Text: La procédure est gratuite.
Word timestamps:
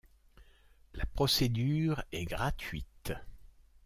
La 0.95 1.05
procédure 1.05 2.03
est 2.11 2.25
gratuite. 2.25 3.13